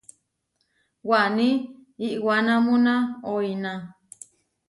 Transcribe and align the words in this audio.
Waní 1.09 1.49
iʼwanámuna 2.11 2.93
oʼiná. 3.33 3.71